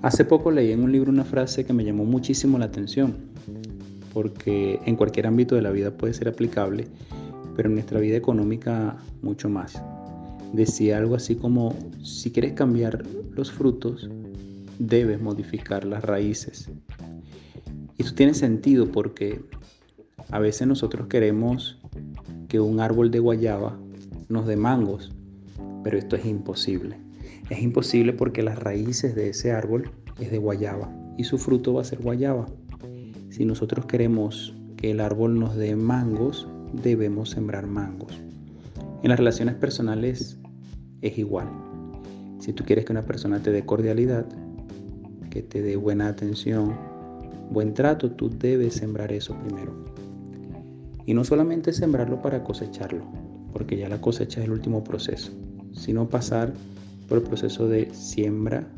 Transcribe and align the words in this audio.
Hace 0.00 0.24
poco 0.24 0.52
leí 0.52 0.70
en 0.70 0.84
un 0.84 0.92
libro 0.92 1.10
una 1.10 1.24
frase 1.24 1.66
que 1.66 1.72
me 1.72 1.84
llamó 1.84 2.04
muchísimo 2.04 2.56
la 2.56 2.66
atención, 2.66 3.16
porque 4.14 4.78
en 4.86 4.94
cualquier 4.94 5.26
ámbito 5.26 5.56
de 5.56 5.62
la 5.62 5.72
vida 5.72 5.90
puede 5.90 6.14
ser 6.14 6.28
aplicable, 6.28 6.86
pero 7.56 7.68
en 7.68 7.74
nuestra 7.74 7.98
vida 7.98 8.16
económica 8.16 8.96
mucho 9.22 9.48
más. 9.48 9.82
Decía 10.52 10.98
algo 10.98 11.16
así 11.16 11.34
como, 11.34 11.74
si 12.04 12.30
quieres 12.30 12.52
cambiar 12.52 13.04
los 13.32 13.50
frutos, 13.50 14.08
debes 14.78 15.20
modificar 15.20 15.84
las 15.84 16.04
raíces. 16.04 16.70
Y 17.96 18.02
esto 18.02 18.14
tiene 18.14 18.34
sentido 18.34 18.92
porque 18.92 19.40
a 20.30 20.38
veces 20.38 20.68
nosotros 20.68 21.08
queremos 21.08 21.76
que 22.46 22.60
un 22.60 22.78
árbol 22.78 23.10
de 23.10 23.18
guayaba 23.18 23.76
nos 24.28 24.46
dé 24.46 24.56
mangos, 24.56 25.10
pero 25.82 25.98
esto 25.98 26.14
es 26.14 26.24
imposible. 26.24 27.07
Es 27.50 27.60
imposible 27.60 28.12
porque 28.12 28.42
las 28.42 28.58
raíces 28.58 29.14
de 29.14 29.30
ese 29.30 29.52
árbol 29.52 29.90
es 30.20 30.30
de 30.30 30.38
guayaba 30.38 30.90
y 31.16 31.24
su 31.24 31.38
fruto 31.38 31.74
va 31.74 31.82
a 31.82 31.84
ser 31.84 32.00
guayaba. 32.00 32.46
Si 33.30 33.44
nosotros 33.44 33.86
queremos 33.86 34.54
que 34.76 34.90
el 34.90 35.00
árbol 35.00 35.38
nos 35.38 35.56
dé 35.56 35.74
mangos, 35.76 36.48
debemos 36.72 37.30
sembrar 37.30 37.66
mangos. 37.66 38.12
En 39.02 39.10
las 39.10 39.18
relaciones 39.18 39.54
personales 39.54 40.38
es 41.02 41.18
igual. 41.18 41.48
Si 42.38 42.52
tú 42.52 42.64
quieres 42.64 42.84
que 42.84 42.92
una 42.92 43.04
persona 43.04 43.42
te 43.42 43.50
dé 43.50 43.64
cordialidad, 43.64 44.26
que 45.30 45.42
te 45.42 45.62
dé 45.62 45.76
buena 45.76 46.08
atención, 46.08 46.74
buen 47.50 47.74
trato, 47.74 48.10
tú 48.10 48.30
debes 48.30 48.74
sembrar 48.74 49.12
eso 49.12 49.36
primero. 49.44 49.72
Y 51.06 51.14
no 51.14 51.24
solamente 51.24 51.72
sembrarlo 51.72 52.20
para 52.20 52.44
cosecharlo, 52.44 53.04
porque 53.52 53.76
ya 53.76 53.88
la 53.88 54.00
cosecha 54.00 54.40
es 54.40 54.46
el 54.46 54.52
último 54.52 54.84
proceso, 54.84 55.32
sino 55.72 56.08
pasar 56.08 56.52
por 57.08 57.18
el 57.18 57.24
proceso 57.24 57.66
de 57.68 57.92
siembra, 57.94 58.70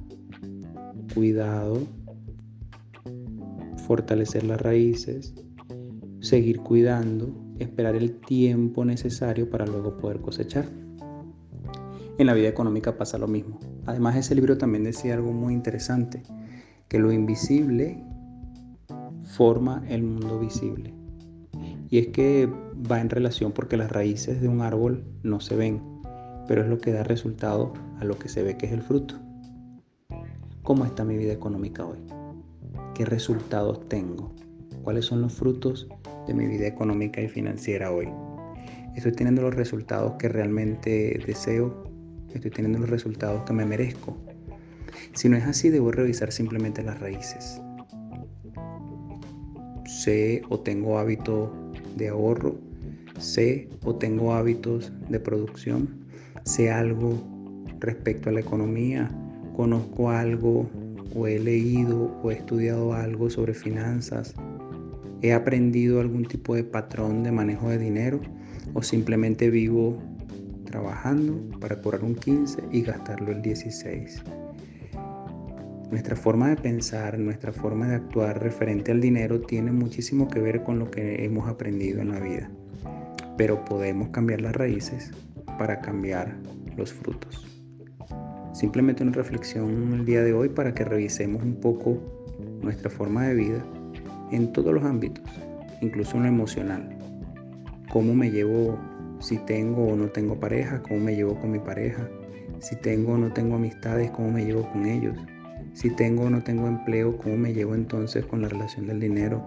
cuidado, 1.14 1.82
fortalecer 3.86 4.44
las 4.44 4.60
raíces, 4.60 5.34
seguir 6.20 6.60
cuidando, 6.60 7.34
esperar 7.58 7.96
el 7.96 8.20
tiempo 8.20 8.84
necesario 8.84 9.50
para 9.50 9.66
luego 9.66 9.96
poder 9.98 10.20
cosechar. 10.20 10.66
En 12.18 12.26
la 12.26 12.34
vida 12.34 12.48
económica 12.48 12.96
pasa 12.96 13.18
lo 13.18 13.26
mismo. 13.26 13.58
Además, 13.86 14.16
ese 14.16 14.34
libro 14.34 14.56
también 14.58 14.84
decía 14.84 15.14
algo 15.14 15.32
muy 15.32 15.54
interesante, 15.54 16.22
que 16.88 16.98
lo 16.98 17.12
invisible 17.12 18.04
forma 19.24 19.82
el 19.88 20.02
mundo 20.02 20.38
visible. 20.38 20.92
Y 21.88 21.98
es 21.98 22.08
que 22.08 22.48
va 22.90 23.00
en 23.00 23.10
relación 23.10 23.52
porque 23.52 23.76
las 23.76 23.90
raíces 23.90 24.40
de 24.40 24.48
un 24.48 24.60
árbol 24.60 25.04
no 25.22 25.40
se 25.40 25.56
ven, 25.56 25.80
pero 26.50 26.62
es 26.62 26.68
lo 26.68 26.78
que 26.78 26.90
da 26.90 27.04
resultado 27.04 27.72
a 28.00 28.04
lo 28.04 28.18
que 28.18 28.28
se 28.28 28.42
ve 28.42 28.56
que 28.56 28.66
es 28.66 28.72
el 28.72 28.82
fruto. 28.82 29.14
¿Cómo 30.64 30.84
está 30.84 31.04
mi 31.04 31.16
vida 31.16 31.32
económica 31.32 31.86
hoy? 31.86 32.00
¿Qué 32.92 33.04
resultados 33.04 33.88
tengo? 33.88 34.34
¿Cuáles 34.82 35.04
son 35.04 35.22
los 35.22 35.32
frutos 35.32 35.86
de 36.26 36.34
mi 36.34 36.48
vida 36.48 36.66
económica 36.66 37.20
y 37.20 37.28
financiera 37.28 37.92
hoy? 37.92 38.08
¿Estoy 38.96 39.12
teniendo 39.12 39.42
los 39.42 39.54
resultados 39.54 40.14
que 40.18 40.28
realmente 40.28 41.22
deseo? 41.24 41.84
¿Estoy 42.34 42.50
teniendo 42.50 42.80
los 42.80 42.90
resultados 42.90 43.44
que 43.44 43.52
me 43.52 43.64
merezco? 43.64 44.16
Si 45.12 45.28
no 45.28 45.36
es 45.36 45.44
así, 45.44 45.68
debo 45.68 45.92
revisar 45.92 46.32
simplemente 46.32 46.82
las 46.82 46.98
raíces. 46.98 47.62
Sé 49.86 50.42
o 50.48 50.58
tengo 50.58 50.98
hábito 50.98 51.52
de 51.94 52.08
ahorro, 52.08 52.56
sé 53.20 53.68
o 53.84 53.94
tengo 53.94 54.34
hábitos 54.34 54.92
de 55.08 55.20
producción, 55.20 55.99
sé 56.44 56.70
algo 56.70 57.14
respecto 57.78 58.28
a 58.28 58.32
la 58.32 58.40
economía, 58.40 59.10
conozco 59.56 60.10
algo 60.10 60.68
o 61.14 61.26
he 61.26 61.38
leído 61.38 62.18
o 62.22 62.30
he 62.30 62.34
estudiado 62.34 62.94
algo 62.94 63.30
sobre 63.30 63.54
finanzas, 63.54 64.34
he 65.22 65.32
aprendido 65.32 66.00
algún 66.00 66.24
tipo 66.24 66.54
de 66.54 66.64
patrón 66.64 67.22
de 67.22 67.32
manejo 67.32 67.68
de 67.68 67.78
dinero 67.78 68.20
o 68.74 68.82
simplemente 68.82 69.50
vivo 69.50 69.98
trabajando 70.64 71.58
para 71.58 71.80
cobrar 71.80 72.04
un 72.04 72.14
15 72.14 72.62
y 72.70 72.82
gastarlo 72.82 73.32
el 73.32 73.42
16. 73.42 74.22
Nuestra 75.90 76.14
forma 76.14 76.50
de 76.50 76.56
pensar, 76.56 77.18
nuestra 77.18 77.52
forma 77.52 77.88
de 77.88 77.96
actuar 77.96 78.40
referente 78.40 78.92
al 78.92 79.00
dinero 79.00 79.40
tiene 79.40 79.72
muchísimo 79.72 80.28
que 80.28 80.38
ver 80.38 80.62
con 80.62 80.78
lo 80.78 80.88
que 80.88 81.24
hemos 81.24 81.48
aprendido 81.48 82.00
en 82.00 82.10
la 82.10 82.20
vida. 82.20 82.48
Pero 83.36 83.64
podemos 83.64 84.10
cambiar 84.10 84.40
las 84.40 84.54
raíces 84.54 85.10
para 85.60 85.78
cambiar 85.78 86.34
los 86.78 86.90
frutos. 86.90 87.46
Simplemente 88.54 89.02
una 89.02 89.12
reflexión 89.12 89.92
el 89.92 90.06
día 90.06 90.22
de 90.22 90.32
hoy 90.32 90.48
para 90.48 90.72
que 90.72 90.86
revisemos 90.86 91.42
un 91.42 91.56
poco 91.56 91.98
nuestra 92.62 92.88
forma 92.88 93.26
de 93.26 93.34
vida 93.34 93.62
en 94.32 94.54
todos 94.54 94.72
los 94.72 94.82
ámbitos, 94.82 95.22
incluso 95.82 96.16
en 96.16 96.22
lo 96.22 96.28
emocional. 96.30 96.88
Cómo 97.92 98.14
me 98.14 98.30
llevo, 98.30 98.78
si 99.18 99.36
tengo 99.36 99.88
o 99.88 99.96
no 99.96 100.06
tengo 100.08 100.40
pareja, 100.40 100.80
cómo 100.80 101.00
me 101.00 101.14
llevo 101.14 101.38
con 101.38 101.50
mi 101.50 101.58
pareja, 101.58 102.08
si 102.60 102.74
tengo 102.76 103.12
o 103.12 103.18
no 103.18 103.30
tengo 103.30 103.56
amistades, 103.56 104.10
cómo 104.12 104.30
me 104.30 104.46
llevo 104.46 104.66
con 104.72 104.86
ellos, 104.86 105.18
si 105.74 105.90
tengo 105.90 106.22
o 106.22 106.30
no 106.30 106.42
tengo 106.42 106.68
empleo, 106.68 107.18
¿cómo 107.18 107.36
me 107.36 107.52
llevo 107.52 107.74
entonces 107.74 108.24
con 108.24 108.40
la 108.40 108.48
relación 108.48 108.86
del 108.86 108.98
dinero? 108.98 109.44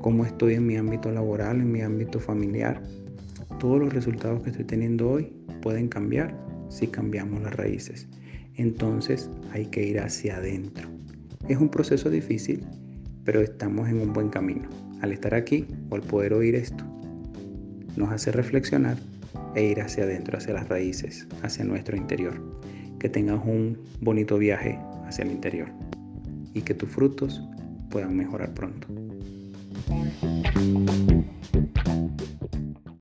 ¿Cómo 0.00 0.24
estoy 0.24 0.54
en 0.54 0.68
mi 0.68 0.76
ámbito 0.76 1.10
laboral, 1.10 1.56
en 1.56 1.72
mi 1.72 1.80
ámbito 1.80 2.20
familiar? 2.20 2.80
Todos 3.62 3.78
los 3.78 3.94
resultados 3.94 4.42
que 4.42 4.50
estoy 4.50 4.64
teniendo 4.64 5.08
hoy 5.08 5.32
pueden 5.62 5.86
cambiar 5.86 6.36
si 6.68 6.88
cambiamos 6.88 7.42
las 7.42 7.54
raíces. 7.54 8.08
Entonces 8.56 9.30
hay 9.52 9.66
que 9.66 9.86
ir 9.86 10.00
hacia 10.00 10.38
adentro. 10.38 10.88
Es 11.48 11.58
un 11.58 11.68
proceso 11.68 12.10
difícil, 12.10 12.66
pero 13.22 13.40
estamos 13.40 13.88
en 13.88 14.00
un 14.00 14.12
buen 14.12 14.30
camino. 14.30 14.68
Al 15.00 15.12
estar 15.12 15.32
aquí 15.32 15.64
o 15.90 15.94
al 15.94 16.00
poder 16.02 16.34
oír 16.34 16.56
esto, 16.56 16.84
nos 17.96 18.10
hace 18.10 18.32
reflexionar 18.32 18.98
e 19.54 19.62
ir 19.62 19.80
hacia 19.80 20.02
adentro, 20.02 20.38
hacia 20.38 20.54
las 20.54 20.68
raíces, 20.68 21.28
hacia 21.44 21.64
nuestro 21.64 21.96
interior 21.96 22.42
que 22.98 23.08
tengas 23.08 23.46
un 23.46 23.78
bonito 24.00 24.38
viaje 24.38 24.76
hacia 25.06 25.24
el 25.24 25.30
interior 25.30 25.68
y 26.52 26.62
que 26.62 26.74
tus 26.74 26.88
frutos 26.88 27.40
puedan 27.90 28.16
mejorar 28.16 28.52
pronto. 28.54 28.88